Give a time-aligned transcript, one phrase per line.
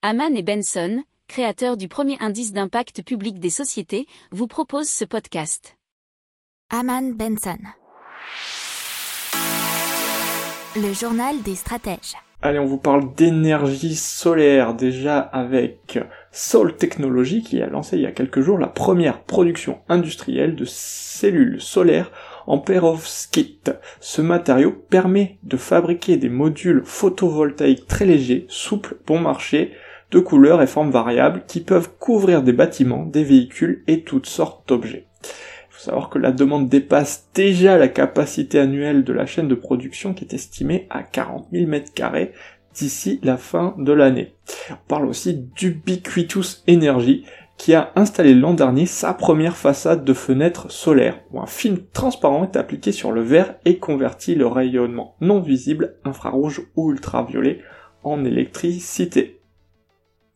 [0.00, 5.76] Haman et Benson, créateurs du premier indice d'impact public des sociétés, vous proposent ce podcast.
[6.70, 7.58] Haman Benson.
[10.76, 12.14] Le journal des stratèges.
[12.42, 15.98] Allez, on vous parle d'énergie solaire déjà avec
[16.30, 20.64] Sol Technology qui a lancé il y a quelques jours la première production industrielle de
[20.64, 22.12] cellules solaires
[22.46, 23.72] en perovskite.
[23.98, 29.72] Ce matériau permet de fabriquer des modules photovoltaïques très légers, souples, bon marché,
[30.10, 34.68] de couleurs et formes variables qui peuvent couvrir des bâtiments, des véhicules et toutes sortes
[34.68, 35.06] d'objets.
[35.22, 39.54] Il faut savoir que la demande dépasse déjà la capacité annuelle de la chaîne de
[39.54, 42.30] production qui est estimée à 40 000 m2
[42.74, 44.34] d'ici la fin de l'année.
[44.70, 47.24] On parle aussi d'Ubiquitous Energy
[47.58, 52.44] qui a installé l'an dernier sa première façade de fenêtre solaire, où un film transparent
[52.44, 57.60] est appliqué sur le verre et convertit le rayonnement non visible, infrarouge ou ultraviolet,
[58.04, 59.37] en électricité.